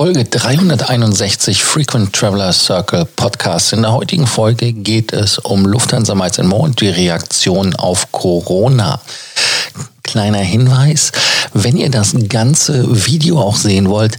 Folge 0.00 0.26
361 0.26 1.64
Frequent 1.64 2.12
Traveler 2.12 2.52
Circle 2.52 3.04
Podcast. 3.16 3.72
In 3.72 3.82
der 3.82 3.92
heutigen 3.92 4.28
Folge 4.28 4.72
geht 4.72 5.12
es 5.12 5.38
um 5.38 5.66
Lufthansa 5.66 6.14
Miles 6.14 6.38
More 6.38 6.62
und 6.62 6.80
die 6.80 6.88
Reaktion 6.88 7.74
auf 7.74 8.12
Corona. 8.12 9.00
Kleiner 10.08 10.38
Hinweis, 10.38 11.12
wenn 11.52 11.76
ihr 11.76 11.90
das 11.90 12.14
ganze 12.30 13.04
Video 13.04 13.38
auch 13.38 13.56
sehen 13.56 13.90
wollt, 13.90 14.16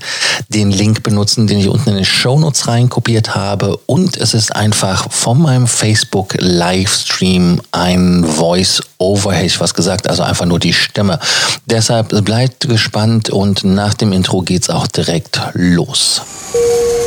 den 0.49 0.69
Link 0.69 1.01
benutzen, 1.01 1.47
den 1.47 1.57
ich 1.57 1.67
unten 1.67 1.89
in 1.89 1.95
den 1.95 2.05
Shownotes 2.05 2.67
reinkopiert 2.67 3.33
habe. 3.33 3.75
Und 3.87 4.15
es 4.15 4.35
ist 4.35 4.55
einfach 4.55 5.11
von 5.11 5.41
meinem 5.41 5.65
Facebook 5.65 6.35
Livestream 6.37 7.59
ein 7.71 8.23
Voice-Over, 8.23 9.33
hätte 9.33 9.47
ich 9.47 9.59
was 9.59 9.73
gesagt, 9.73 10.07
also 10.07 10.21
einfach 10.21 10.45
nur 10.45 10.59
die 10.59 10.73
Stimme. 10.73 11.17
Deshalb 11.65 12.23
bleibt 12.23 12.69
gespannt 12.69 13.31
und 13.31 13.63
nach 13.63 13.95
dem 13.95 14.13
Intro 14.13 14.41
geht's 14.41 14.69
auch 14.69 14.85
direkt 14.85 15.41
los. 15.53 16.21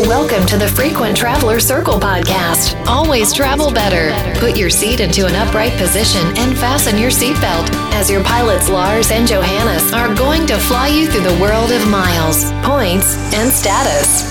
Welcome 0.01 0.47
to 0.47 0.59
the 0.59 0.67
Frequent 0.67 1.17
Traveler 1.17 1.61
Circle 1.61 2.01
podcast. 2.01 2.75
Always 2.87 3.33
travel 3.33 3.70
better. 3.70 4.12
Put 4.41 4.56
your 4.56 4.70
seat 4.70 5.01
into 5.01 5.27
an 5.27 5.37
upright 5.37 5.77
position 5.78 6.27
and 6.39 6.56
fasten 6.56 6.98
your 6.98 7.11
seatbelt 7.11 7.70
as 7.92 8.11
your 8.11 8.25
pilots 8.25 8.69
Lars 8.73 9.11
and 9.11 9.29
Johannes 9.29 9.93
are 9.93 10.15
going 10.15 10.47
to 10.47 10.55
fly 10.55 10.89
you 10.89 11.07
through 11.07 11.29
the 11.29 11.39
world 11.39 11.71
of 11.71 11.87
miles, 11.91 12.51
points, 12.62 13.19
and 13.35 13.53
status. 13.53 14.25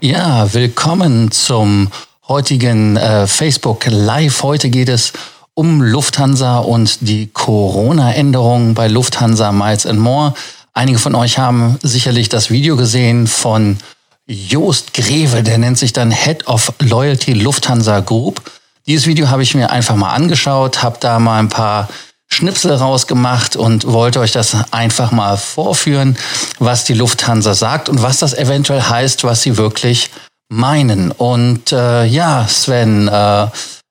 Ja, 0.00 0.52
willkommen 0.52 1.30
zum 1.30 1.90
heutigen 2.26 2.96
äh, 2.96 3.28
Facebook 3.28 3.86
Live. 3.86 4.42
Heute 4.42 4.68
geht 4.68 4.88
es 4.88 5.12
um 5.54 5.80
Lufthansa 5.80 6.58
und 6.58 6.98
die 7.02 7.28
Corona-Änderungen 7.28 8.74
bei 8.74 8.88
Lufthansa 8.88 9.52
Miles 9.52 9.84
More. 9.92 10.34
Einige 10.74 10.98
von 10.98 11.14
euch 11.14 11.38
haben 11.38 11.78
sicherlich 11.84 12.28
das 12.28 12.50
Video 12.50 12.74
gesehen 12.76 13.28
von 13.28 13.78
Joost 14.26 14.92
Greve, 14.92 15.44
der 15.44 15.58
nennt 15.58 15.78
sich 15.78 15.92
dann 15.92 16.10
Head 16.10 16.48
of 16.48 16.72
Loyalty 16.80 17.34
Lufthansa 17.34 18.00
Group. 18.00 18.42
Dieses 18.86 19.06
Video 19.06 19.30
habe 19.30 19.42
ich 19.42 19.54
mir 19.54 19.70
einfach 19.70 19.94
mal 19.94 20.12
angeschaut, 20.12 20.82
habe 20.82 20.96
da 20.98 21.18
mal 21.20 21.38
ein 21.38 21.48
paar 21.48 21.88
Schnipsel 22.28 22.72
rausgemacht 22.72 23.56
und 23.56 23.86
wollte 23.86 24.18
euch 24.18 24.32
das 24.32 24.56
einfach 24.72 25.12
mal 25.12 25.36
vorführen, 25.36 26.16
was 26.58 26.84
die 26.84 26.94
Lufthansa 26.94 27.54
sagt 27.54 27.88
und 27.88 28.02
was 28.02 28.18
das 28.18 28.34
eventuell 28.34 28.82
heißt, 28.82 29.22
was 29.24 29.42
sie 29.42 29.56
wirklich 29.56 30.10
meinen. 30.48 31.12
Und 31.12 31.72
äh, 31.72 32.04
ja, 32.06 32.48
Sven, 32.48 33.06
äh, 33.06 33.46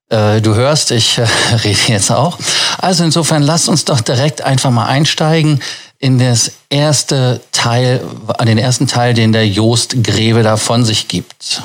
äh, 0.10 0.42
du 0.42 0.56
hörst, 0.56 0.92
ich 0.92 1.20
äh, 1.20 1.28
rede 1.64 1.80
jetzt 1.88 2.12
auch. 2.12 2.38
Also 2.80 3.04
insofern 3.04 3.44
lasst 3.44 3.70
uns 3.70 3.86
doch 3.86 4.02
direkt 4.02 4.42
einfach 4.42 4.72
mal 4.72 4.88
einsteigen 4.88 5.62
in 6.00 6.20
das 6.20 6.52
erste 6.70 7.40
Teil, 7.52 8.02
an 8.38 8.48
den 8.48 8.58
ersten 8.58 8.88
Teil, 8.88 9.14
den 9.14 9.32
der 9.32 9.48
Joost 9.48 10.04
Greve 10.04 10.44
da 10.44 10.58
von 10.58 10.84
sich 10.84 11.08
gibt. 11.08 11.64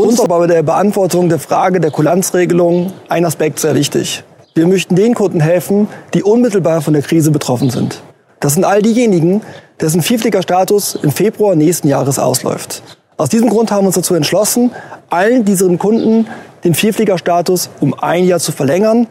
Uns 0.00 0.18
aber 0.18 0.38
bei 0.38 0.46
der 0.46 0.62
Beantwortung 0.62 1.28
der 1.28 1.38
Frage 1.38 1.78
der 1.78 1.90
Kulanzregelung 1.90 2.90
ein 3.10 3.26
Aspekt 3.26 3.58
sehr 3.58 3.74
wichtig. 3.74 4.24
Wir 4.54 4.66
möchten 4.66 4.96
den 4.96 5.12
Kunden 5.12 5.40
helfen, 5.40 5.88
die 6.14 6.22
unmittelbar 6.22 6.80
von 6.80 6.94
der 6.94 7.02
Krise 7.02 7.30
betroffen 7.30 7.68
sind. 7.68 8.00
Das 8.40 8.54
sind 8.54 8.64
all 8.64 8.80
diejenigen, 8.80 9.42
dessen 9.78 10.00
Vielfliegerstatus 10.00 10.94
im 11.02 11.10
Februar 11.10 11.54
nächsten 11.54 11.86
Jahres 11.86 12.18
ausläuft. 12.18 12.82
Aus 13.18 13.28
diesem 13.28 13.50
Grund 13.50 13.70
haben 13.70 13.82
wir 13.84 13.88
uns 13.88 13.96
dazu 13.96 14.14
entschlossen, 14.14 14.70
allen 15.10 15.44
diesen 15.44 15.78
Kunden 15.78 16.28
den 16.64 16.72
Vielfliegerstatus 16.72 17.68
um 17.80 17.92
ein 17.92 18.24
Jahr 18.24 18.40
zu 18.40 18.52
verlängern. 18.52 19.06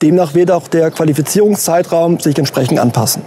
Demnach 0.00 0.34
wird 0.34 0.50
auch 0.50 0.68
der 0.68 0.90
Qualifizierungszeitraum 0.90 2.18
sich 2.18 2.38
entsprechend 2.38 2.78
anpassen. 2.78 3.20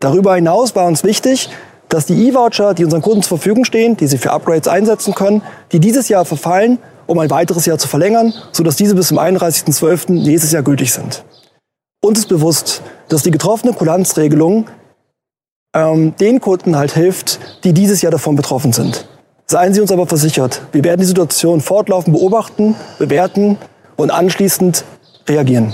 Darüber 0.00 0.34
hinaus 0.34 0.76
war 0.76 0.86
uns 0.86 1.02
wichtig, 1.02 1.48
dass 1.88 2.06
die 2.06 2.28
E-Voucher, 2.28 2.74
die 2.74 2.84
unseren 2.84 3.02
Kunden 3.02 3.22
zur 3.22 3.38
Verfügung 3.38 3.64
stehen, 3.64 3.96
die 3.96 4.06
sie 4.06 4.18
für 4.18 4.32
Upgrades 4.32 4.68
einsetzen 4.68 5.14
können, 5.14 5.42
die 5.72 5.80
dieses 5.80 6.08
Jahr 6.08 6.24
verfallen, 6.24 6.78
um 7.06 7.18
ein 7.18 7.30
weiteres 7.30 7.66
Jahr 7.66 7.78
zu 7.78 7.88
verlängern, 7.88 8.32
sodass 8.52 8.76
diese 8.76 8.94
bis 8.94 9.08
zum 9.08 9.18
31.12. 9.18 10.12
nächstes 10.12 10.52
Jahr 10.52 10.62
gültig 10.62 10.92
sind. 10.92 11.24
Uns 12.02 12.18
ist 12.18 12.28
bewusst, 12.28 12.82
dass 13.08 13.22
die 13.22 13.30
getroffene 13.30 13.72
Kulanzregelung 13.72 14.66
ähm, 15.74 16.14
den 16.16 16.40
Kunden 16.40 16.76
halt 16.76 16.92
hilft, 16.92 17.38
die 17.64 17.72
dieses 17.72 18.02
Jahr 18.02 18.12
davon 18.12 18.36
betroffen 18.36 18.72
sind. 18.72 19.06
Seien 19.46 19.72
Sie 19.72 19.80
uns 19.80 19.92
aber 19.92 20.06
versichert, 20.06 20.62
wir 20.72 20.82
werden 20.82 21.00
die 21.00 21.06
Situation 21.06 21.60
fortlaufend 21.60 22.16
beobachten, 22.16 22.74
bewerten 22.98 23.58
und 23.96 24.10
anschließend 24.10 24.84
reagieren. 25.28 25.72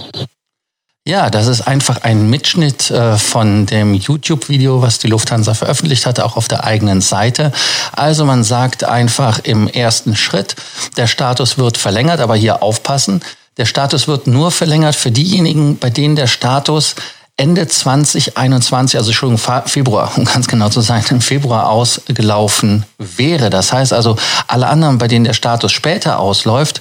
Ja, 1.05 1.31
das 1.31 1.49
ist 1.49 1.63
einfach 1.63 2.03
ein 2.03 2.31
Mitschnitt 2.31 2.89
äh, 2.93 3.17
von 3.19 3.67
dem 3.67 3.93
YouTube-Video, 3.93 4.83
was 4.83 5.01
die 5.01 5.09
Lufthansa 5.09 5.53
veröffentlicht 5.53 6.07
hatte, 6.07 6.25
auch 6.25 6.37
auf 6.37 6.47
der 6.47 6.63
eigenen 6.63 7.01
Seite. 7.01 7.51
Also 7.91 8.25
man 8.25 8.45
sagt 8.45 8.85
einfach 8.85 9.41
im 9.43 9.67
ersten 9.67 10.15
Schritt, 10.15 10.55
der 10.97 11.09
Status 11.09 11.59
wird 11.59 11.77
verlängert, 11.77 12.21
aber 12.21 12.37
hier 12.37 12.63
aufpassen, 12.63 13.21
der 13.57 13.67
Status 13.67 14.07
wird 14.07 14.29
nur 14.29 14.53
verlängert 14.53 14.95
für 14.95 15.11
diejenigen, 15.11 15.77
bei 15.77 15.91
denen 15.91 16.15
der 16.15 16.29
Status 16.29 16.95
Ende 17.37 17.67
2021, 17.67 18.97
also 18.97 19.13
schon 19.13 19.39
Februar, 19.39 20.13
um 20.17 20.25
ganz 20.25 20.47
genau 20.47 20.69
zu 20.69 20.83
sein, 20.83 21.03
im 21.11 21.21
Februar 21.21 21.69
ausgelaufen 21.69 22.87
wäre. 22.99 23.51
Das 23.51 23.73
heißt 23.73 23.93
also, 23.93 24.17
alle 24.47 24.69
anderen, 24.69 24.99
bei 24.99 25.09
denen 25.09 25.25
der 25.25 25.33
Status 25.33 25.73
später 25.73 26.21
ausläuft, 26.21 26.81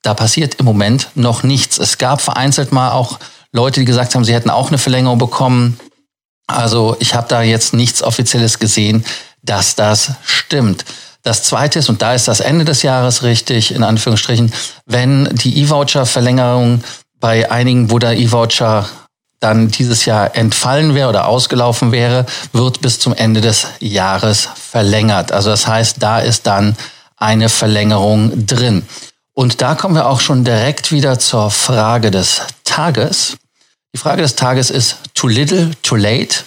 da 0.00 0.14
passiert 0.14 0.54
im 0.54 0.64
Moment 0.64 1.10
noch 1.16 1.42
nichts. 1.42 1.78
Es 1.78 1.98
gab 1.98 2.22
vereinzelt 2.22 2.72
mal 2.72 2.92
auch 2.92 3.18
Leute, 3.52 3.80
die 3.80 3.86
gesagt 3.86 4.14
haben, 4.14 4.24
sie 4.24 4.34
hätten 4.34 4.50
auch 4.50 4.68
eine 4.68 4.78
Verlängerung 4.78 5.18
bekommen. 5.18 5.78
Also 6.46 6.96
ich 6.98 7.14
habe 7.14 7.28
da 7.28 7.42
jetzt 7.42 7.74
nichts 7.74 8.02
Offizielles 8.02 8.58
gesehen, 8.58 9.04
dass 9.42 9.74
das 9.74 10.12
stimmt. 10.24 10.84
Das 11.22 11.42
Zweite 11.42 11.78
ist, 11.78 11.88
und 11.88 12.00
da 12.00 12.14
ist 12.14 12.28
das 12.28 12.40
Ende 12.40 12.64
des 12.64 12.82
Jahres 12.82 13.22
richtig, 13.22 13.74
in 13.74 13.82
Anführungsstrichen, 13.82 14.52
wenn 14.86 15.24
die 15.34 15.62
E-Voucher-Verlängerung 15.62 16.82
bei 17.20 17.50
einigen, 17.50 17.90
wo 17.90 17.98
der 17.98 18.16
E-Voucher 18.16 18.88
dann 19.40 19.68
dieses 19.68 20.04
Jahr 20.04 20.36
entfallen 20.36 20.94
wäre 20.94 21.08
oder 21.08 21.28
ausgelaufen 21.28 21.92
wäre, 21.92 22.26
wird 22.52 22.80
bis 22.80 22.98
zum 22.98 23.14
Ende 23.14 23.40
des 23.40 23.66
Jahres 23.80 24.48
verlängert. 24.54 25.32
Also 25.32 25.50
das 25.50 25.66
heißt, 25.66 25.96
da 26.00 26.18
ist 26.18 26.46
dann 26.46 26.76
eine 27.16 27.48
Verlängerung 27.48 28.46
drin. 28.46 28.86
Und 29.34 29.60
da 29.62 29.74
kommen 29.74 29.94
wir 29.94 30.08
auch 30.08 30.20
schon 30.20 30.44
direkt 30.44 30.90
wieder 30.90 31.18
zur 31.18 31.50
Frage 31.50 32.10
des 32.10 32.42
Tages. 32.78 33.36
Die 33.92 33.98
Frage 33.98 34.22
des 34.22 34.36
Tages 34.36 34.70
ist 34.70 34.98
too 35.12 35.26
little, 35.26 35.72
too 35.82 35.96
late. 35.96 36.44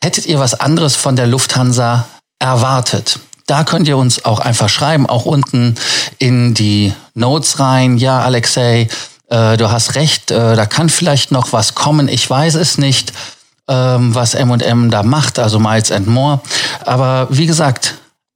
Hättet 0.00 0.26
ihr 0.26 0.38
was 0.38 0.54
anderes 0.54 0.94
von 0.94 1.16
der 1.16 1.26
Lufthansa 1.26 2.06
erwartet? 2.38 3.18
Da 3.48 3.64
könnt 3.64 3.88
ihr 3.88 3.96
uns 3.96 4.24
auch 4.24 4.38
einfach 4.38 4.68
schreiben, 4.68 5.08
auch 5.08 5.26
unten 5.26 5.74
in 6.18 6.54
die 6.54 6.92
Notes 7.14 7.58
rein. 7.58 7.98
Ja, 7.98 8.20
Alexei, 8.20 8.86
äh, 9.28 9.56
du 9.56 9.68
hast 9.68 9.96
recht, 9.96 10.30
äh, 10.30 10.54
da 10.54 10.66
kann 10.66 10.88
vielleicht 10.88 11.32
noch 11.32 11.52
was 11.52 11.74
kommen. 11.74 12.06
Ich 12.06 12.30
weiß 12.30 12.54
es 12.54 12.78
nicht, 12.78 13.12
ähm, 13.66 14.14
was 14.14 14.34
M&M 14.34 14.92
da 14.92 15.02
macht, 15.02 15.40
also 15.40 15.58
Miles 15.58 15.90
and 15.90 16.06
More. 16.06 16.42
Aber 16.84 17.26
wie 17.30 17.46
gesagt, 17.46 17.94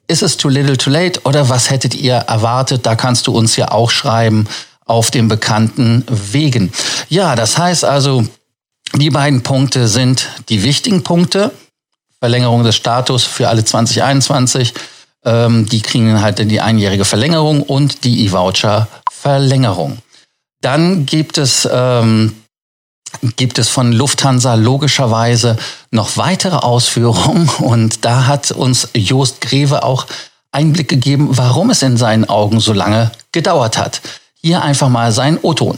ist 0.09 0.25
es 0.25 0.37
too 0.37 0.49
little 0.49 0.77
too 0.77 0.91
late 0.91 1.21
oder 1.23 1.49
was 1.49 1.71
hättet 1.71 1.95
ihr 1.95 2.15
erwartet? 2.15 2.87
Da 2.87 2.97
kannst 2.97 3.29
du 3.29 3.33
uns 3.33 3.55
ja 3.55 3.71
auch 3.71 3.93
schreiben 3.93 4.49
auf 4.91 5.11
den 5.11 5.29
bekannten 5.29 6.05
Wegen. 6.09 6.73
Ja, 7.09 7.37
das 7.37 7.57
heißt 7.57 7.85
also, 7.85 8.27
die 8.95 9.11
beiden 9.11 9.43
Punkte 9.43 9.87
sind 9.87 10.29
die 10.49 10.65
wichtigen 10.65 11.05
Punkte. 11.05 11.53
Verlängerung 12.19 12.65
des 12.65 12.77
Status 12.77 13.25
für 13.25 13.49
alle 13.49 13.65
2021. 13.65 14.75
Ähm, 15.25 15.67
die 15.67 15.81
kriegen 15.81 16.21
halt 16.21 16.39
die 16.51 16.61
einjährige 16.61 17.05
Verlängerung 17.05 17.63
und 17.63 18.05
die 18.05 18.27
E-Voucher-Verlängerung. 18.27 19.99
Dann 20.61 21.07
gibt 21.07 21.39
es 21.39 21.69
ähm, 21.71 22.35
gibt 23.37 23.59
es 23.59 23.69
von 23.69 23.93
Lufthansa 23.93 24.55
logischerweise 24.55 25.57
noch 25.91 26.17
weitere 26.17 26.57
Ausführungen 26.57 27.49
und 27.59 28.05
da 28.05 28.27
hat 28.27 28.51
uns 28.51 28.89
Joost 28.95 29.41
Greve 29.41 29.85
auch 29.85 30.07
Einblick 30.53 30.89
gegeben, 30.89 31.29
warum 31.31 31.71
es 31.71 31.83
in 31.83 31.97
seinen 31.97 32.29
Augen 32.29 32.59
so 32.59 32.73
lange 32.73 33.13
gedauert 33.31 33.79
hat. 33.79 34.01
Hier 34.43 34.63
einfach 34.63 34.89
mal 34.89 35.13
sein 35.13 35.39
O-Ton. 35.43 35.77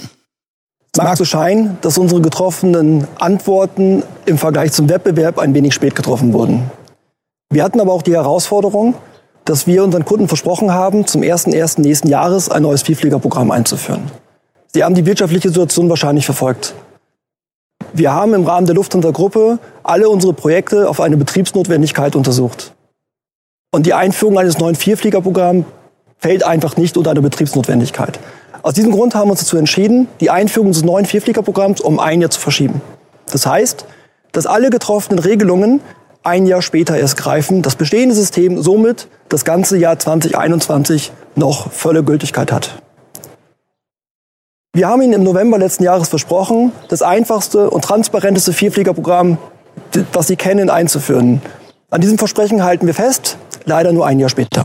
Es 0.92 1.02
mag 1.02 1.16
so 1.16 1.24
scheinen, 1.24 1.78
dass 1.80 1.98
unsere 1.98 2.20
getroffenen 2.20 3.08
Antworten 3.18 4.04
im 4.24 4.38
Vergleich 4.38 4.72
zum 4.72 4.88
Wettbewerb 4.88 5.40
ein 5.40 5.52
wenig 5.52 5.74
spät 5.74 5.96
getroffen 5.96 6.32
wurden. 6.32 6.70
Wir 7.50 7.64
hatten 7.64 7.80
aber 7.80 7.92
auch 7.92 8.02
die 8.02 8.12
Herausforderung, 8.12 8.94
dass 9.44 9.66
wir 9.66 9.82
unseren 9.82 10.04
Kunden 10.04 10.28
versprochen 10.28 10.72
haben, 10.72 11.06
zum 11.08 11.22
1.1. 11.22 11.80
nächsten 11.80 12.08
Jahres 12.08 12.48
ein 12.50 12.62
neues 12.62 12.82
Vielfliegerprogramm 12.82 13.50
einzuführen. 13.50 14.02
Sie 14.72 14.84
haben 14.84 14.94
die 14.94 15.06
wirtschaftliche 15.06 15.48
Situation 15.48 15.88
wahrscheinlich 15.88 16.24
verfolgt. 16.24 16.74
Wir 17.92 18.12
haben 18.12 18.32
im 18.32 18.46
Rahmen 18.46 18.66
der 18.66 18.76
Lufthansa-Gruppe 18.76 19.58
alle 19.82 20.08
unsere 20.08 20.34
Projekte 20.34 20.88
auf 20.88 21.00
eine 21.00 21.16
Betriebsnotwendigkeit 21.16 22.14
untersucht. 22.14 22.72
Und 23.72 23.86
die 23.86 23.94
Einführung 23.94 24.38
eines 24.38 24.58
neuen 24.58 24.76
Vierfliegerprogramms 24.76 25.64
fällt 26.18 26.44
einfach 26.44 26.76
nicht 26.76 26.96
unter 26.96 27.10
eine 27.10 27.22
Betriebsnotwendigkeit. 27.22 28.20
Aus 28.62 28.74
diesem 28.74 28.92
Grund 28.92 29.14
haben 29.16 29.26
wir 29.26 29.32
uns 29.32 29.40
dazu 29.40 29.56
entschieden, 29.56 30.06
die 30.20 30.30
Einführung 30.30 30.70
des 30.70 30.84
neuen 30.84 31.04
Vierfliegerprogramms 31.04 31.80
um 31.80 31.98
ein 31.98 32.20
Jahr 32.20 32.30
zu 32.30 32.38
verschieben. 32.38 32.80
Das 33.30 33.44
heißt, 33.44 33.86
dass 34.30 34.46
alle 34.46 34.70
getroffenen 34.70 35.18
Regelungen 35.18 35.80
ein 36.22 36.46
Jahr 36.46 36.62
später 36.62 36.96
erst 36.96 37.16
greifen, 37.16 37.62
das 37.62 37.74
bestehende 37.74 38.14
System 38.14 38.62
somit 38.62 39.08
das 39.28 39.44
ganze 39.44 39.76
Jahr 39.76 39.98
2021 39.98 41.10
noch 41.34 41.72
volle 41.72 42.04
Gültigkeit 42.04 42.52
hat. 42.52 42.80
Wir 44.74 44.88
haben 44.88 45.02
Ihnen 45.02 45.12
im 45.12 45.24
November 45.24 45.58
letzten 45.58 45.82
Jahres 45.82 46.08
versprochen, 46.08 46.72
das 46.88 47.02
einfachste 47.02 47.68
und 47.68 47.84
transparenteste 47.84 48.52
Vierfliegerprogramm, 48.52 49.38
das 50.12 50.28
Sie 50.28 50.36
kennen, 50.36 50.70
einzuführen. 50.70 51.42
An 51.90 52.00
diesem 52.00 52.16
Versprechen 52.16 52.62
halten 52.62 52.86
wir 52.86 52.94
fest, 52.94 53.36
leider 53.64 53.92
nur 53.92 54.06
ein 54.06 54.20
Jahr 54.20 54.30
später. 54.30 54.62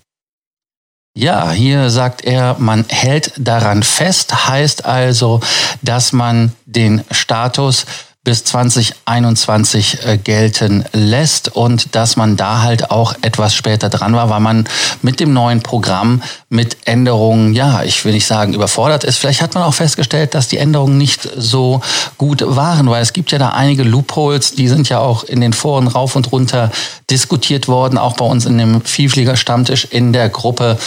Ja, 1.18 1.50
hier 1.50 1.90
sagt 1.90 2.24
er, 2.26 2.58
man 2.60 2.86
hält 2.90 3.32
daran 3.38 3.82
fest, 3.82 4.48
heißt 4.48 4.86
also, 4.86 5.40
dass 5.82 6.14
man 6.14 6.52
den 6.68 7.04
Status 7.10 7.88
bis 8.24 8.44
2021 8.44 10.06
äh, 10.06 10.18
gelten 10.18 10.86
lässt 10.94 11.56
und 11.56 11.96
dass 11.96 12.18
man 12.18 12.38
da 12.38 12.62
halt 12.62 12.92
auch 12.92 13.16
etwas 13.22 13.56
später 13.56 13.90
dran 13.90 14.14
war, 14.14 14.30
weil 14.30 14.42
man 14.42 14.68
mit 15.02 15.20
dem 15.20 15.34
neuen 15.34 15.64
Programm 15.64 16.22
mit 16.50 16.78
Änderungen, 16.86 17.54
ja, 17.54 17.82
ich 17.82 18.06
will 18.06 18.12
nicht 18.12 18.28
sagen 18.28 18.54
überfordert 18.54 19.04
ist. 19.04 19.18
Vielleicht 19.18 19.42
hat 19.42 19.56
man 19.56 19.64
auch 19.64 19.74
festgestellt, 19.74 20.36
dass 20.36 20.50
die 20.50 20.58
Änderungen 20.58 21.00
nicht 21.00 21.28
so 21.36 21.82
gut 22.20 22.44
waren, 22.46 22.90
weil 22.90 23.02
es 23.02 23.14
gibt 23.14 23.32
ja 23.32 23.40
da 23.40 23.52
einige 23.54 23.84
Loopholes, 23.84 24.54
die 24.54 24.68
sind 24.68 24.90
ja 24.90 25.00
auch 25.00 25.24
in 25.24 25.42
den 25.42 25.54
Foren 25.54 25.88
rauf 25.88 26.16
und 26.16 26.32
runter 26.32 26.70
diskutiert 27.10 27.68
worden, 27.68 27.98
auch 27.98 28.18
bei 28.18 28.26
uns 28.26 28.46
in 28.46 28.60
dem 28.60 28.82
Vielflieger-Stammtisch 28.82 29.86
in 29.86 30.14
der 30.14 30.28
Gruppe 30.28 30.78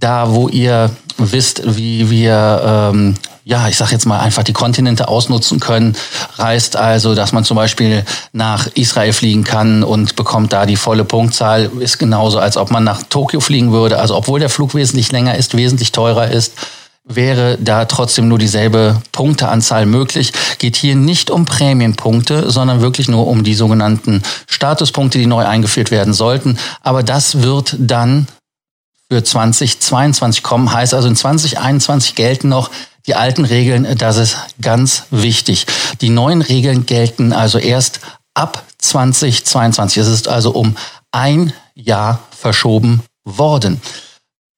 da, 0.00 0.32
wo 0.32 0.48
ihr 0.48 0.90
wisst, 1.18 1.62
wie 1.76 2.10
wir 2.10 2.90
ähm, 2.92 3.14
ja, 3.44 3.66
ich 3.68 3.76
sage 3.76 3.92
jetzt 3.92 4.06
mal 4.06 4.20
einfach 4.20 4.44
die 4.44 4.52
Kontinente 4.52 5.08
ausnutzen 5.08 5.58
können, 5.60 5.96
reißt 6.36 6.76
also, 6.76 7.14
dass 7.14 7.32
man 7.32 7.44
zum 7.44 7.56
Beispiel 7.56 8.04
nach 8.32 8.68
Israel 8.74 9.12
fliegen 9.12 9.42
kann 9.42 9.82
und 9.82 10.14
bekommt 10.14 10.52
da 10.52 10.66
die 10.66 10.76
volle 10.76 11.04
Punktzahl, 11.04 11.70
ist 11.80 11.98
genauso, 11.98 12.38
als 12.38 12.56
ob 12.56 12.70
man 12.70 12.84
nach 12.84 13.02
Tokio 13.02 13.40
fliegen 13.40 13.72
würde. 13.72 13.98
Also 13.98 14.14
obwohl 14.14 14.40
der 14.40 14.50
Flug 14.50 14.74
wesentlich 14.74 15.10
länger 15.10 15.36
ist, 15.36 15.56
wesentlich 15.56 15.90
teurer 15.90 16.28
ist, 16.28 16.52
wäre 17.04 17.58
da 17.60 17.86
trotzdem 17.86 18.28
nur 18.28 18.38
dieselbe 18.38 19.00
Punkteanzahl 19.10 19.84
möglich. 19.86 20.32
Geht 20.58 20.76
hier 20.76 20.94
nicht 20.94 21.30
um 21.30 21.44
Prämienpunkte, 21.44 22.50
sondern 22.50 22.82
wirklich 22.82 23.08
nur 23.08 23.26
um 23.26 23.42
die 23.42 23.54
sogenannten 23.54 24.22
Statuspunkte, 24.46 25.18
die 25.18 25.26
neu 25.26 25.44
eingeführt 25.44 25.90
werden 25.90 26.14
sollten. 26.14 26.58
Aber 26.82 27.02
das 27.02 27.42
wird 27.42 27.74
dann 27.78 28.28
für 29.10 29.24
2022 29.24 30.42
kommen. 30.42 30.72
Heißt 30.72 30.94
also 30.94 31.08
in 31.08 31.16
2021 31.16 32.14
gelten 32.14 32.48
noch 32.48 32.70
die 33.06 33.14
alten 33.14 33.44
Regeln, 33.44 33.96
das 33.98 34.18
ist 34.18 34.36
ganz 34.60 35.04
wichtig. 35.10 35.66
Die 36.00 36.10
neuen 36.10 36.42
Regeln 36.42 36.86
gelten 36.86 37.32
also 37.32 37.58
erst 37.58 38.00
ab 38.34 38.62
2022. 38.78 39.98
Es 40.02 40.08
ist 40.08 40.28
also 40.28 40.52
um 40.52 40.76
ein 41.10 41.52
Jahr 41.74 42.20
verschoben 42.30 43.02
worden. 43.24 43.80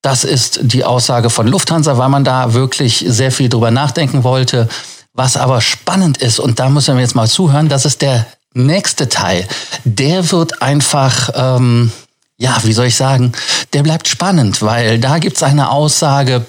Das 0.01 0.23
ist 0.23 0.59
die 0.61 0.83
Aussage 0.83 1.29
von 1.29 1.47
Lufthansa, 1.47 1.97
weil 1.97 2.09
man 2.09 2.23
da 2.25 2.53
wirklich 2.53 3.03
sehr 3.07 3.31
viel 3.31 3.49
drüber 3.49 3.71
nachdenken 3.71 4.23
wollte. 4.23 4.67
Was 5.13 5.37
aber 5.37 5.61
spannend 5.61 6.17
ist, 6.17 6.39
und 6.39 6.59
da 6.59 6.69
müssen 6.69 6.95
wir 6.95 7.01
jetzt 7.01 7.15
mal 7.15 7.27
zuhören, 7.27 7.69
das 7.69 7.85
ist 7.85 8.01
der 8.01 8.25
nächste 8.53 9.09
Teil. 9.09 9.47
Der 9.85 10.31
wird 10.31 10.61
einfach, 10.61 11.29
ähm, 11.33 11.91
ja, 12.37 12.57
wie 12.63 12.73
soll 12.73 12.87
ich 12.87 12.95
sagen, 12.95 13.31
der 13.73 13.83
bleibt 13.83 14.07
spannend, 14.07 14.61
weil 14.61 14.99
da 14.99 15.19
gibt 15.19 15.37
es 15.37 15.43
eine 15.43 15.69
Aussage, 15.69 16.45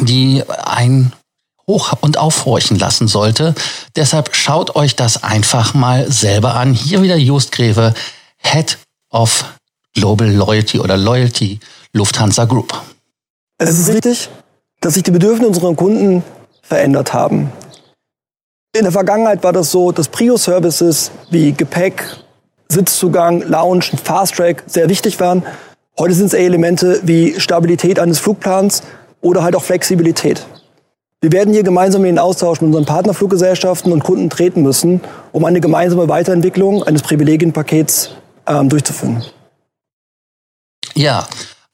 die 0.00 0.42
ein 0.64 1.12
hoch 1.66 1.92
und 2.00 2.16
aufhorchen 2.16 2.78
lassen 2.78 3.08
sollte. 3.08 3.54
Deshalb 3.94 4.34
schaut 4.34 4.74
euch 4.74 4.96
das 4.96 5.22
einfach 5.22 5.74
mal 5.74 6.10
selber 6.10 6.54
an. 6.54 6.72
Hier 6.72 7.02
wieder 7.02 7.16
Just 7.16 7.52
Greve, 7.52 7.94
Head 8.38 8.78
of 9.10 9.44
Global 9.94 10.28
Loyalty 10.28 10.80
oder 10.80 10.96
Loyalty 10.96 11.60
Lufthansa 11.92 12.46
Group. 12.46 12.72
Es 13.58 13.78
ist 13.78 13.92
wichtig, 13.92 14.28
dass 14.80 14.94
sich 14.94 15.02
die 15.02 15.10
Bedürfnisse 15.10 15.48
unserer 15.48 15.74
Kunden 15.74 16.22
verändert 16.62 17.12
haben. 17.12 17.52
In 18.76 18.82
der 18.84 18.92
Vergangenheit 18.92 19.42
war 19.42 19.52
das 19.52 19.70
so, 19.70 19.92
dass 19.92 20.08
Prio-Services 20.08 21.10
wie 21.30 21.52
Gepäck, 21.52 22.04
Sitzzugang, 22.70 23.42
Lounge, 23.48 23.84
Fast 24.02 24.34
Track 24.34 24.64
sehr 24.66 24.88
wichtig 24.88 25.18
waren. 25.20 25.42
Heute 25.98 26.14
sind 26.14 26.26
es 26.26 26.32
eher 26.34 26.46
Elemente 26.46 27.00
wie 27.02 27.40
Stabilität 27.40 27.98
eines 27.98 28.18
Flugplans 28.18 28.82
oder 29.20 29.42
halt 29.42 29.56
auch 29.56 29.62
Flexibilität. 29.62 30.46
Wir 31.20 31.32
werden 31.32 31.52
hier 31.52 31.64
gemeinsam 31.64 32.02
in 32.02 32.14
den 32.14 32.18
Austausch 32.20 32.60
mit 32.60 32.68
unseren 32.68 32.84
Partnerfluggesellschaften 32.84 33.90
und 33.90 34.04
Kunden 34.04 34.30
treten 34.30 34.62
müssen, 34.62 35.00
um 35.32 35.44
eine 35.44 35.60
gemeinsame 35.60 36.08
Weiterentwicklung 36.08 36.84
eines 36.84 37.02
Privilegienpakets 37.02 38.10
ähm, 38.46 38.68
durchzuführen. 38.68 39.24
Ja, 40.94 41.26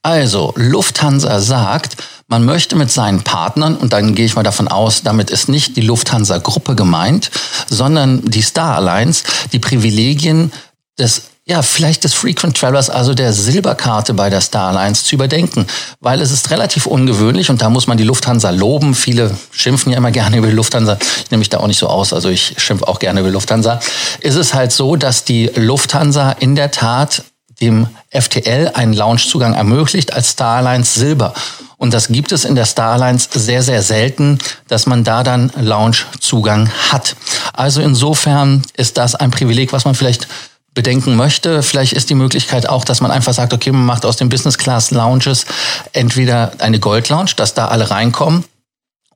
also 0.03 0.55
Lufthansa 0.57 1.41
sagt, 1.41 1.97
man 2.29 2.45
möchte 2.45 2.77
mit 2.77 2.91
seinen 2.91 3.23
Partnern, 3.23 3.77
und 3.77 3.93
dann 3.93 4.15
gehe 4.15 4.25
ich 4.25 4.35
mal 4.35 4.43
davon 4.43 4.69
aus, 4.69 5.03
damit 5.03 5.31
ist 5.31 5.49
nicht 5.49 5.77
die 5.77 5.83
Lufthansa-Gruppe 5.83 6.75
gemeint, 6.75 7.31
sondern 7.69 8.23
die 8.23 8.41
Star 8.41 8.77
Alliance, 8.77 9.25
die 9.53 9.59
Privilegien 9.59 10.53
des 10.99 11.23
ja, 11.47 11.61
vielleicht 11.61 12.05
des 12.05 12.15
Frequent 12.15 12.57
Travelers, 12.57 12.89
also 12.89 13.13
der 13.13 13.35
Silberkarte 13.35 14.15
bei 14.15 14.31
der 14.31 14.41
Star 14.41 14.69
Alliance 14.69 15.05
zu 15.05 15.15
überdenken, 15.15 15.67
weil 16.01 16.23
es 16.23 16.31
ist 16.31 16.51
relativ 16.51 16.87
ungewöhnlich 16.87 17.51
und 17.51 17.61
da 17.61 17.69
muss 17.69 17.87
man 17.87 17.99
die 17.99 18.05
Lufthansa 18.05 18.49
loben. 18.49 18.95
Viele 18.95 19.37
schimpfen 19.51 19.93
ja 19.93 19.99
immer 19.99 20.11
gerne 20.11 20.39
über 20.39 20.47
die 20.47 20.55
Lufthansa. 20.55 20.97
Ich 21.23 21.31
nehme 21.31 21.41
mich 21.41 21.51
da 21.51 21.59
auch 21.59 21.67
nicht 21.67 21.79
so 21.79 21.89
aus, 21.89 22.15
also 22.15 22.31
ich 22.31 22.55
schimpfe 22.57 22.89
auch 22.89 22.99
gerne 22.99 23.21
über 23.21 23.29
Lufthansa. 23.29 23.79
Ist 24.21 24.37
es 24.37 24.55
halt 24.55 24.73
so, 24.73 24.97
dass 24.97 25.25
die 25.25 25.51
Lufthansa 25.55 26.33
in 26.33 26.57
der 26.57 26.71
Tat 26.71 27.25
dem 27.61 27.89
FTL 28.11 28.71
einen 28.73 28.95
Loungezugang 28.95 29.53
ermöglicht 29.53 30.15
als 30.15 30.31
Star 30.31 30.57
Alliance 30.59 30.99
Silber. 30.99 31.35
Und 31.77 31.93
das 31.93 32.09
gibt 32.09 32.33
es 32.33 32.47
in 32.47 32.55
der 32.55 32.65
Star 32.65 32.95
Alliance 32.95 33.29
sehr, 33.35 33.63
sehr 33.63 33.83
selten, 33.83 34.39
dass 34.69 34.87
man 34.87 35.05
da 35.05 35.23
dann 35.23 35.53
Loungezugang 35.61 36.71
hat. 36.91 37.17
Also 37.53 37.83
insofern 37.83 38.63
ist 38.75 38.97
das 38.97 39.15
ein 39.15 39.31
Privileg, 39.31 39.73
was 39.75 39.85
man 39.85 39.95
vielleicht 39.95 40.27
bedenken 40.75 41.17
möchte. 41.17 41.63
Vielleicht 41.63 41.93
ist 41.93 42.11
die 42.11 42.15
Möglichkeit 42.15 42.69
auch, 42.69 42.85
dass 42.85 43.01
man 43.01 43.11
einfach 43.11 43.33
sagt, 43.33 43.53
okay, 43.53 43.71
man 43.71 43.87
macht 43.87 44.05
aus 44.05 44.17
den 44.17 44.29
Business 44.29 44.59
Class 44.59 44.91
Lounges 44.91 45.47
entweder 45.93 46.53
eine 46.59 46.81
Gold 46.81 47.09
Lounge, 47.09 47.31
dass 47.37 47.55
da 47.55 47.69
alle 47.69 47.91
reinkommen 47.91 48.45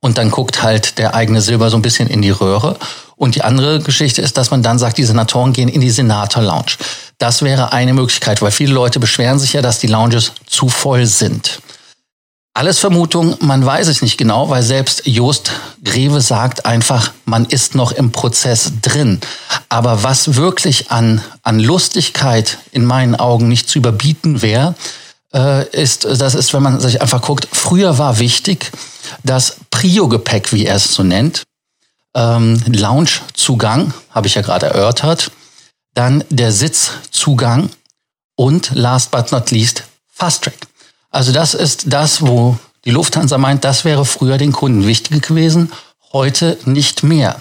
und 0.00 0.18
dann 0.18 0.30
guckt 0.30 0.62
halt 0.62 0.98
der 0.98 1.14
eigene 1.14 1.40
Silber 1.40 1.70
so 1.70 1.76
ein 1.76 1.82
bisschen 1.82 2.08
in 2.08 2.22
die 2.22 2.30
Röhre. 2.30 2.76
Und 3.16 3.34
die 3.34 3.42
andere 3.42 3.80
Geschichte 3.80 4.22
ist, 4.22 4.36
dass 4.36 4.52
man 4.52 4.62
dann 4.62 4.78
sagt, 4.78 4.96
die 4.96 5.04
Senatoren 5.04 5.52
gehen 5.52 5.68
in 5.68 5.80
die 5.80 5.90
Senator 5.90 6.42
Lounge. 6.42 6.76
Das 7.18 7.42
wäre 7.42 7.72
eine 7.72 7.92
Möglichkeit, 7.92 8.40
weil 8.42 8.52
viele 8.52 8.72
Leute 8.72 9.00
beschweren 9.00 9.40
sich 9.40 9.54
ja, 9.54 9.62
dass 9.62 9.80
die 9.80 9.88
Lounges 9.88 10.32
zu 10.46 10.68
voll 10.68 11.04
sind. 11.06 11.60
Alles 12.58 12.80
Vermutung, 12.80 13.36
man 13.38 13.64
weiß 13.64 13.86
es 13.86 14.02
nicht 14.02 14.18
genau, 14.18 14.50
weil 14.50 14.64
selbst 14.64 15.06
Jost 15.06 15.52
Greve 15.84 16.20
sagt 16.20 16.66
einfach, 16.66 17.12
man 17.24 17.44
ist 17.44 17.76
noch 17.76 17.92
im 17.92 18.10
Prozess 18.10 18.72
drin. 18.82 19.20
Aber 19.68 20.02
was 20.02 20.34
wirklich 20.34 20.90
an, 20.90 21.22
an 21.44 21.60
Lustigkeit 21.60 22.58
in 22.72 22.84
meinen 22.84 23.14
Augen 23.14 23.46
nicht 23.46 23.68
zu 23.68 23.78
überbieten 23.78 24.42
wäre, 24.42 24.74
äh, 25.32 25.68
ist, 25.68 26.04
das 26.04 26.34
ist, 26.34 26.52
wenn 26.52 26.64
man 26.64 26.80
sich 26.80 27.00
einfach 27.00 27.22
guckt, 27.22 27.46
früher 27.52 27.96
war 27.96 28.18
wichtig, 28.18 28.72
das 29.22 29.58
Prio-Gepäck, 29.70 30.52
wie 30.52 30.66
er 30.66 30.74
es 30.74 30.92
so 30.92 31.04
nennt, 31.04 31.44
ähm, 32.16 32.60
Lounge-Zugang, 32.66 33.94
habe 34.10 34.26
ich 34.26 34.34
ja 34.34 34.42
gerade 34.42 34.66
erörtert, 34.66 35.30
dann 35.94 36.24
der 36.28 36.50
Sitzzugang 36.50 37.70
und 38.34 38.72
last 38.74 39.12
but 39.12 39.30
not 39.30 39.52
least 39.52 39.84
Fast 40.12 40.42
Track. 40.42 40.58
Also 41.10 41.32
das 41.32 41.54
ist 41.54 41.84
das, 41.86 42.22
wo 42.22 42.58
die 42.84 42.90
Lufthansa 42.90 43.38
meint, 43.38 43.64
das 43.64 43.84
wäre 43.84 44.04
früher 44.04 44.38
den 44.38 44.52
Kunden 44.52 44.86
wichtig 44.86 45.26
gewesen, 45.26 45.72
heute 46.12 46.58
nicht 46.64 47.02
mehr. 47.02 47.40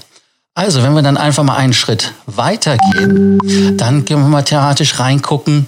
Also 0.53 0.81
wenn 0.81 0.93
wir 0.93 1.01
dann 1.01 1.17
einfach 1.17 1.43
mal 1.43 1.55
einen 1.55 1.73
Schritt 1.73 2.13
weitergehen, 2.25 3.77
dann 3.77 4.05
können 4.05 4.23
wir 4.23 4.29
mal 4.29 4.43
thematisch 4.43 4.99
reingucken, 4.99 5.67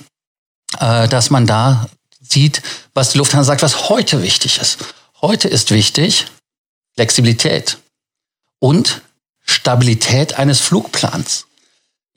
äh, 0.80 1.08
dass 1.08 1.30
man 1.30 1.46
da 1.46 1.88
sieht, 2.22 2.62
was 2.94 3.12
die 3.12 3.20
Lufthansa 3.20 3.46
sagt, 3.46 3.62
was 3.62 3.90
heute 3.90 4.24
wichtig 4.24 4.60
ist. 4.60 4.80
Heute 5.22 5.48
ist 5.48 5.72
wichtig 5.72 6.26
Flexibilität 6.96 7.78
und 8.60 9.02
Stabilität 9.46 10.38
eines 10.40 10.60
Flugplans. 10.60 11.46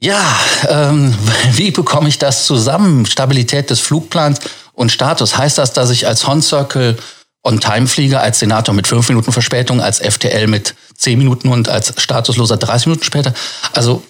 Ja, 0.00 0.20
ähm, 0.68 1.14
wie 1.52 1.70
bekomme 1.70 2.08
ich 2.08 2.18
das 2.18 2.46
zusammen? 2.46 3.06
Stabilität 3.06 3.70
des 3.70 3.80
Flugplans 3.80 4.40
und 4.72 4.92
Status. 4.92 5.36
Heißt 5.36 5.58
das, 5.58 5.72
dass 5.72 5.90
ich 5.90 6.06
als 6.06 6.26
Horn-Circle 6.26 6.96
On-Time-Flieger, 7.44 8.20
als 8.20 8.38
Senator 8.38 8.74
mit 8.74 8.86
fünf 8.86 9.08
Minuten 9.08 9.32
Verspätung, 9.32 9.80
als 9.80 9.98
FTL 9.98 10.46
mit 10.46 10.74
zehn 10.96 11.18
Minuten 11.18 11.48
und 11.48 11.68
als 11.68 11.92
Statusloser 12.00 12.56
30 12.56 12.86
Minuten 12.86 13.04
später? 13.04 13.34
Also 13.72 14.02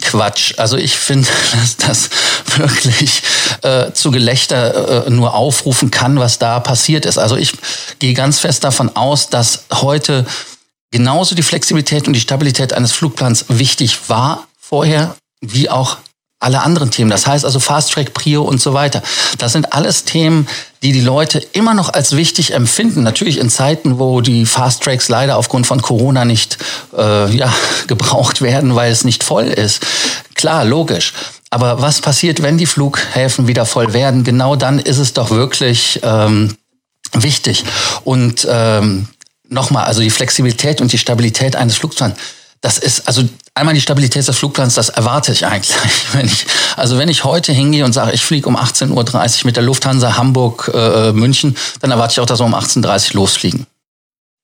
Quatsch. 0.00 0.54
Also 0.56 0.76
ich 0.78 0.96
finde, 0.96 1.28
dass 1.52 1.76
das 1.76 2.10
wirklich 2.56 3.22
äh, 3.62 3.92
zu 3.92 4.10
Gelächter 4.10 5.06
äh, 5.06 5.10
nur 5.10 5.34
aufrufen 5.34 5.90
kann, 5.90 6.18
was 6.18 6.38
da 6.38 6.60
passiert 6.60 7.04
ist. 7.04 7.18
Also 7.18 7.36
ich 7.36 7.52
gehe 7.98 8.14
ganz 8.14 8.40
fest 8.40 8.64
davon 8.64 8.96
aus, 8.96 9.28
dass 9.28 9.64
heute 9.72 10.24
genauso 10.90 11.34
die 11.34 11.42
Flexibilität 11.42 12.06
und 12.06 12.14
die 12.14 12.20
Stabilität 12.20 12.72
eines 12.72 12.92
Flugplans 12.92 13.46
wichtig 13.48 14.08
war 14.08 14.46
vorher, 14.58 15.14
wie 15.40 15.68
auch 15.68 15.98
alle 16.42 16.62
anderen 16.62 16.90
Themen. 16.90 17.10
Das 17.10 17.26
heißt 17.26 17.44
also 17.44 17.60
Fast 17.60 17.92
Track, 17.92 18.14
Prio 18.14 18.42
und 18.42 18.60
so 18.60 18.74
weiter. 18.74 19.02
Das 19.38 19.52
sind 19.52 19.72
alles 19.72 20.04
Themen, 20.04 20.48
die 20.82 20.92
die 20.92 21.00
Leute 21.00 21.38
immer 21.52 21.74
noch 21.74 21.92
als 21.92 22.16
wichtig 22.16 22.54
empfinden. 22.54 23.02
Natürlich 23.02 23.38
in 23.38 23.50
Zeiten, 23.50 23.98
wo 23.98 24.20
die 24.20 24.46
Fast 24.46 24.82
Tracks 24.82 25.08
leider 25.08 25.36
aufgrund 25.36 25.66
von 25.66 25.80
Corona 25.80 26.24
nicht 26.24 26.58
äh, 26.96 27.34
ja, 27.34 27.52
gebraucht 27.86 28.42
werden, 28.42 28.74
weil 28.74 28.90
es 28.90 29.04
nicht 29.04 29.24
voll 29.24 29.46
ist. 29.46 29.80
Klar, 30.34 30.64
logisch. 30.64 31.12
Aber 31.50 31.82
was 31.82 32.00
passiert, 32.00 32.42
wenn 32.42 32.58
die 32.58 32.66
Flughäfen 32.66 33.46
wieder 33.46 33.66
voll 33.66 33.92
werden? 33.92 34.24
Genau 34.24 34.56
dann 34.56 34.78
ist 34.78 34.98
es 34.98 35.12
doch 35.12 35.30
wirklich 35.30 36.00
ähm, 36.02 36.56
wichtig. 37.12 37.64
Und 38.04 38.46
ähm, 38.50 39.06
nochmal, 39.48 39.84
also 39.84 40.00
die 40.00 40.10
Flexibilität 40.10 40.80
und 40.80 40.92
die 40.92 40.98
Stabilität 40.98 41.56
eines 41.56 41.76
Flugplans 41.76 42.14
das 42.62 42.78
ist, 42.78 43.08
also 43.08 43.22
einmal 43.54 43.74
die 43.74 43.80
Stabilität 43.80 44.26
des 44.26 44.38
Flugplans, 44.38 44.74
das 44.74 44.88
erwarte 44.88 45.32
ich 45.32 45.44
eigentlich. 45.44 45.76
Wenn 46.12 46.26
ich, 46.26 46.46
also 46.76 46.96
wenn 46.96 47.08
ich 47.08 47.24
heute 47.24 47.52
hingehe 47.52 47.84
und 47.84 47.92
sage, 47.92 48.12
ich 48.12 48.24
fliege 48.24 48.48
um 48.48 48.56
18.30 48.56 48.92
Uhr 49.40 49.46
mit 49.46 49.56
der 49.56 49.62
Lufthansa 49.64 50.16
Hamburg, 50.16 50.70
äh, 50.72 51.12
München, 51.12 51.56
dann 51.80 51.90
erwarte 51.90 52.12
ich 52.12 52.20
auch, 52.20 52.26
dass 52.26 52.40
wir 52.40 52.46
um 52.46 52.54
18.30 52.54 53.10
Uhr 53.10 53.14
losfliegen. 53.16 53.66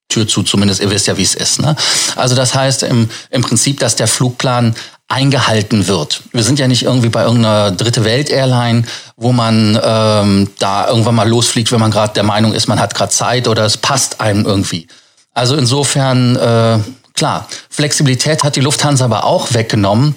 Tür 0.09 0.27
zu 0.27 0.43
zumindest, 0.43 0.81
ihr 0.81 0.91
wisst 0.91 1.07
ja, 1.07 1.17
wie 1.17 1.23
es 1.23 1.35
ist. 1.35 1.61
Ne? 1.61 1.77
Also 2.17 2.35
das 2.35 2.55
heißt 2.55 2.83
im, 2.83 3.09
im 3.31 3.43
Prinzip, 3.43 3.79
dass 3.79 3.95
der 3.95 4.09
Flugplan 4.09 4.75
eingehalten 5.07 5.87
wird. 5.87 6.23
Wir 6.33 6.43
sind 6.43 6.59
ja 6.59 6.67
nicht 6.67 6.83
irgendwie 6.83 7.09
bei 7.09 7.23
irgendeiner 7.23 7.71
dritte 7.71 8.05
Welt 8.05 8.29
Airline, 8.31 8.85
wo 9.17 9.33
man 9.33 9.79
ähm, 9.83 10.51
da 10.59 10.89
irgendwann 10.89 11.15
mal 11.15 11.29
losfliegt, 11.29 11.73
wenn 11.73 11.81
man 11.81 11.91
gerade 11.91 12.15
der 12.15 12.25
Meinung 12.25 12.53
ist, 12.53 12.69
man 12.69 12.81
hat 12.81 12.95
gerade 12.95 13.13
Zeit 13.13 13.49
oder 13.49 13.65
es 13.65 13.77
passt 13.77 14.21
einem 14.21 14.45
irgendwie. 14.45 14.87
Also 15.33 15.57
insofern 15.57 16.37
äh, 16.37 16.79
Klar, 17.19 17.49
Flexibilität 17.69 18.45
hat 18.45 18.55
die 18.55 18.61
Lufthansa 18.61 19.07
aber 19.07 19.25
auch 19.25 19.53
weggenommen, 19.53 20.15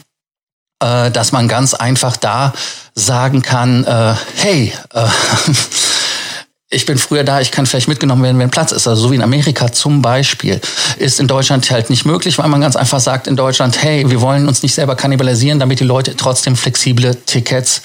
äh, 0.83 1.09
dass 1.09 1.31
man 1.31 1.47
ganz 1.47 1.73
einfach 1.73 2.15
da 2.15 2.53
sagen 2.93 3.41
kann, 3.41 3.83
äh, 3.85 4.13
hey, 4.35 4.71
äh, 4.93 5.07
ich 6.69 6.85
bin 6.85 6.99
früher 6.99 7.23
da, 7.23 7.41
ich 7.41 7.49
kann 7.49 7.65
vielleicht 7.65 7.87
mitgenommen 7.87 8.21
werden, 8.21 8.37
wenn 8.37 8.51
Platz 8.51 8.71
ist. 8.71 8.87
Also 8.87 9.01
so 9.01 9.11
wie 9.11 9.15
in 9.15 9.23
Amerika 9.23 9.71
zum 9.71 10.03
Beispiel. 10.03 10.61
Ist 10.97 11.19
in 11.19 11.27
Deutschland 11.27 11.71
halt 11.71 11.89
nicht 11.89 12.05
möglich, 12.05 12.37
weil 12.37 12.49
man 12.49 12.61
ganz 12.61 12.75
einfach 12.75 12.99
sagt 12.99 13.25
in 13.25 13.35
Deutschland, 13.35 13.81
hey, 13.81 14.07
wir 14.07 14.21
wollen 14.21 14.47
uns 14.47 14.61
nicht 14.61 14.75
selber 14.75 14.95
kannibalisieren, 14.95 15.57
damit 15.57 15.79
die 15.79 15.85
Leute 15.85 16.15
trotzdem 16.15 16.55
flexible 16.55 17.15
Tickets 17.15 17.81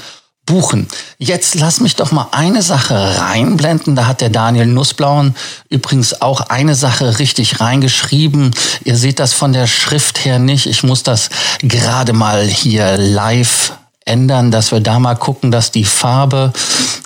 buchen. 0.47 0.87
Jetzt 1.19 1.57
lass 1.57 1.81
mich 1.81 1.97
doch 1.97 2.12
mal 2.12 2.29
eine 2.31 2.62
Sache 2.62 3.19
reinblenden. 3.19 3.97
Da 3.97 4.07
hat 4.07 4.21
der 4.21 4.31
Daniel 4.31 4.67
Nussblauen 4.67 5.35
übrigens 5.69 6.23
auch 6.23 6.41
eine 6.41 6.75
Sache 6.75 7.19
richtig 7.19 7.61
reingeschrieben. 7.61 8.55
Ihr 8.85 8.97
seht 8.97 9.19
das 9.19 9.33
von 9.33 9.53
der 9.53 9.67
Schrift 9.67 10.25
her 10.25 10.38
nicht. 10.38 10.67
Ich 10.67 10.83
muss 10.85 11.03
das 11.03 11.29
gerade 11.59 12.12
mal 12.12 12.45
hier 12.47 12.97
live 12.97 13.73
ändern, 14.05 14.50
dass 14.50 14.71
wir 14.71 14.81
da 14.81 14.99
mal 14.99 15.17
gucken, 15.17 15.50
dass 15.50 15.73
die 15.73 15.85
Farbe 15.85 16.53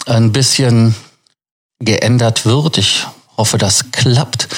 ein 0.06 0.32
bisschen 0.32 0.94
geändert 1.80 2.44
wird. 2.44 2.78
Ich 2.78 3.06
hoffe, 3.36 3.58
das 3.58 3.90
klappt. 3.90 4.48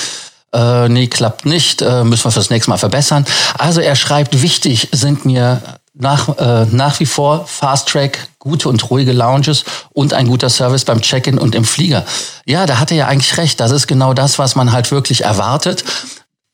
Äh, 0.53 0.89
nee, 0.89 1.07
klappt 1.07 1.47
nicht. 1.47 1.83
Äh, 1.83 2.05
müssen 2.05 2.25
wir 2.25 2.33
fürs 2.33 2.51
nächste 2.51 2.71
Mal 2.71 2.79
verbessern. 2.79 3.25
Also 3.57 3.81
er 3.81 3.97
schreibt, 3.97 4.43
wichtig 4.43 4.89
sind 4.93 5.25
mir 5.25 5.63
nach, 5.95 6.37
äh, 6.39 6.67
nach 6.71 7.01
wie 7.01 7.07
vor 7.07 7.47
Fast 7.47 7.89
Track, 7.89 8.29
gute 8.43 8.69
und 8.69 8.91
ruhige 8.91 9.13
Lounges 9.13 9.65
und 9.91 10.15
ein 10.15 10.27
guter 10.27 10.51
Service 10.51 10.85
beim 10.85 11.01
Check-in 11.01 11.39
und 11.39 11.55
im 11.55 11.65
Flieger. 11.65 12.05
Ja, 12.45 12.67
da 12.67 12.81
hat 12.81 12.91
er 12.91 12.97
ja 12.97 13.07
eigentlich 13.07 13.37
recht. 13.37 13.61
Das 13.61 13.71
ist 13.71 13.87
genau 13.87 14.15
das, 14.15 14.39
was 14.39 14.57
man 14.57 14.73
halt 14.73 14.91
wirklich 14.91 15.25
erwartet. 15.25 15.85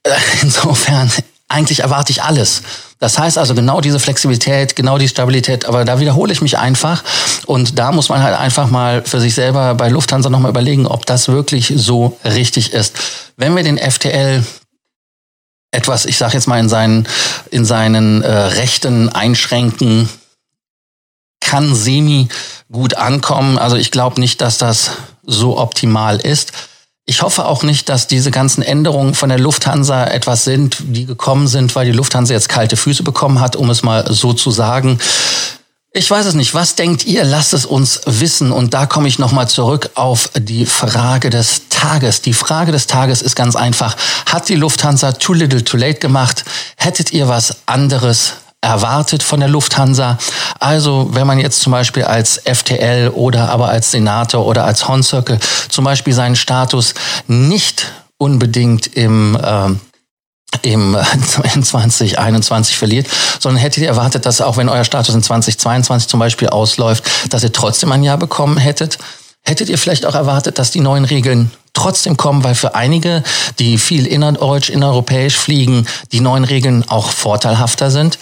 Äh, 0.02 0.10
insofern, 0.42 1.10
eigentlich 1.48 1.80
erwarte 1.80 2.12
ich 2.12 2.22
alles. 2.22 2.62
Das 2.98 3.18
heißt 3.18 3.38
also 3.38 3.54
genau 3.54 3.80
diese 3.80 4.00
Flexibilität, 4.00 4.76
genau 4.76 4.98
die 4.98 5.08
Stabilität, 5.08 5.64
aber 5.64 5.84
da 5.84 5.98
wiederhole 6.00 6.32
ich 6.32 6.42
mich 6.42 6.58
einfach 6.58 7.04
und 7.46 7.78
da 7.78 7.92
muss 7.92 8.08
man 8.08 8.22
halt 8.22 8.36
einfach 8.36 8.68
mal 8.70 9.02
für 9.04 9.20
sich 9.20 9.34
selber 9.34 9.74
bei 9.76 9.88
Lufthansa 9.88 10.28
nochmal 10.30 10.50
überlegen, 10.50 10.86
ob 10.86 11.06
das 11.06 11.28
wirklich 11.28 11.72
so 11.76 12.18
richtig 12.24 12.72
ist. 12.72 12.96
Wenn 13.36 13.54
wir 13.54 13.62
den 13.62 13.78
FTL 13.78 14.44
etwas, 15.70 16.06
ich 16.06 16.16
sage 16.16 16.34
jetzt 16.34 16.48
mal, 16.48 16.58
in 16.58 16.68
seinen, 16.68 17.06
in 17.50 17.64
seinen 17.64 18.22
äh, 18.22 18.30
Rechten 18.30 19.08
einschränken, 19.08 20.08
kann 21.48 21.74
semi 21.74 22.28
gut 22.70 22.94
ankommen. 22.94 23.56
Also 23.56 23.76
ich 23.76 23.90
glaube 23.90 24.20
nicht, 24.20 24.42
dass 24.42 24.58
das 24.58 24.90
so 25.24 25.56
optimal 25.56 26.18
ist. 26.18 26.52
Ich 27.06 27.22
hoffe 27.22 27.46
auch 27.46 27.62
nicht, 27.62 27.88
dass 27.88 28.06
diese 28.06 28.30
ganzen 28.30 28.62
Änderungen 28.62 29.14
von 29.14 29.30
der 29.30 29.38
Lufthansa 29.38 30.04
etwas 30.04 30.44
sind, 30.44 30.76
die 30.80 31.06
gekommen 31.06 31.48
sind, 31.48 31.74
weil 31.74 31.86
die 31.86 31.96
Lufthansa 31.96 32.34
jetzt 32.34 32.50
kalte 32.50 32.76
Füße 32.76 33.02
bekommen 33.02 33.40
hat, 33.40 33.56
um 33.56 33.70
es 33.70 33.82
mal 33.82 34.12
so 34.12 34.34
zu 34.34 34.50
sagen. 34.50 34.98
Ich 35.94 36.10
weiß 36.10 36.26
es 36.26 36.34
nicht. 36.34 36.52
Was 36.52 36.74
denkt 36.74 37.06
ihr? 37.06 37.24
Lasst 37.24 37.54
es 37.54 37.64
uns 37.64 38.02
wissen. 38.04 38.52
Und 38.52 38.74
da 38.74 38.84
komme 38.84 39.08
ich 39.08 39.18
nochmal 39.18 39.48
zurück 39.48 39.88
auf 39.94 40.30
die 40.36 40.66
Frage 40.66 41.30
des 41.30 41.70
Tages. 41.70 42.20
Die 42.20 42.34
Frage 42.34 42.72
des 42.72 42.86
Tages 42.86 43.22
ist 43.22 43.36
ganz 43.36 43.56
einfach. 43.56 43.96
Hat 44.26 44.50
die 44.50 44.54
Lufthansa 44.54 45.12
too 45.12 45.32
little 45.32 45.64
too 45.64 45.78
late 45.78 45.98
gemacht? 45.98 46.44
Hättet 46.76 47.14
ihr 47.14 47.26
was 47.26 47.56
anderes 47.64 48.34
erwartet 48.60 49.22
von 49.22 49.40
der 49.40 49.48
Lufthansa. 49.48 50.18
Also 50.58 51.08
wenn 51.12 51.26
man 51.26 51.38
jetzt 51.38 51.60
zum 51.60 51.72
Beispiel 51.72 52.04
als 52.04 52.40
FTL 52.44 53.10
oder 53.14 53.50
aber 53.50 53.68
als 53.68 53.90
Senator 53.92 54.44
oder 54.46 54.64
als 54.64 54.88
Hornzirkel 54.88 55.38
zum 55.68 55.84
Beispiel 55.84 56.12
seinen 56.12 56.36
Status 56.36 56.94
nicht 57.26 57.92
unbedingt 58.18 58.88
im 58.88 59.38
ähm, 59.42 59.80
im 60.62 60.96
2021 61.22 62.76
verliert, 62.76 63.06
sondern 63.38 63.60
hättet 63.60 63.82
ihr 63.82 63.88
erwartet, 63.88 64.26
dass 64.26 64.40
auch 64.40 64.56
wenn 64.56 64.68
euer 64.68 64.84
Status 64.84 65.14
in 65.14 65.22
2022 65.22 66.08
zum 66.08 66.20
Beispiel 66.20 66.48
ausläuft, 66.48 67.04
dass 67.30 67.42
ihr 67.42 67.52
trotzdem 67.52 67.92
ein 67.92 68.02
Jahr 68.02 68.16
bekommen 68.16 68.56
hättet? 68.56 68.98
Hättet 69.44 69.68
ihr 69.68 69.78
vielleicht 69.78 70.04
auch 70.04 70.14
erwartet, 70.14 70.58
dass 70.58 70.70
die 70.70 70.80
neuen 70.80 71.04
Regeln 71.04 71.50
trotzdem 71.74 72.16
kommen, 72.16 72.44
weil 72.44 72.54
für 72.54 72.74
einige, 72.74 73.22
die 73.58 73.78
viel 73.78 74.06
innerdeutsch, 74.06 74.68
innereuropäisch 74.68 75.36
fliegen, 75.36 75.86
die 76.12 76.20
neuen 76.20 76.44
Regeln 76.44 76.84
auch 76.88 77.10
vorteilhafter 77.10 77.90
sind? 77.90 78.18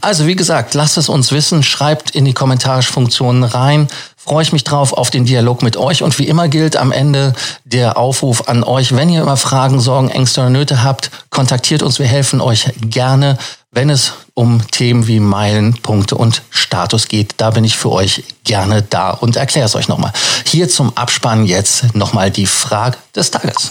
Also 0.00 0.26
wie 0.26 0.36
gesagt, 0.36 0.74
lasst 0.74 0.96
es 0.96 1.08
uns 1.08 1.32
wissen, 1.32 1.62
schreibt 1.62 2.10
in 2.10 2.24
die 2.24 2.32
Kommentarfunktionen 2.32 3.44
rein. 3.44 3.88
Freue 4.16 4.42
ich 4.42 4.52
mich 4.52 4.64
drauf 4.64 4.92
auf 4.92 5.10
den 5.10 5.24
Dialog 5.24 5.62
mit 5.62 5.76
euch. 5.76 6.02
Und 6.02 6.18
wie 6.18 6.28
immer 6.28 6.48
gilt 6.48 6.76
am 6.76 6.92
Ende 6.92 7.32
der 7.64 7.96
Aufruf 7.96 8.48
an 8.48 8.64
euch, 8.64 8.94
wenn 8.94 9.08
ihr 9.08 9.22
immer 9.22 9.36
Fragen, 9.36 9.80
Sorgen, 9.80 10.10
Ängste 10.10 10.40
oder 10.40 10.50
Nöte 10.50 10.82
habt, 10.82 11.10
kontaktiert 11.30 11.82
uns. 11.82 11.98
Wir 11.98 12.06
helfen 12.06 12.40
euch 12.40 12.70
gerne, 12.80 13.38
wenn 13.72 13.90
es 13.90 14.12
um 14.34 14.62
Themen 14.70 15.06
wie 15.06 15.20
Meilen, 15.20 15.74
Punkte 15.82 16.16
und 16.16 16.42
Status 16.50 17.08
geht. 17.08 17.34
Da 17.38 17.50
bin 17.50 17.64
ich 17.64 17.76
für 17.76 17.90
euch 17.90 18.24
gerne 18.44 18.82
da 18.82 19.10
und 19.10 19.36
erkläre 19.36 19.66
es 19.66 19.74
euch 19.74 19.88
nochmal. 19.88 20.12
Hier 20.44 20.68
zum 20.68 20.96
Abspann 20.96 21.46
jetzt 21.46 21.94
nochmal 21.94 22.30
die 22.30 22.46
Frage 22.46 22.98
des 23.14 23.30
Tages. 23.30 23.70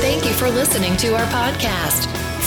Thank 0.00 0.24
you 0.24 0.32
for 0.32 0.48
listening 0.48 0.96
to 0.96 1.08
our 1.08 1.26
podcast. 1.26 2.19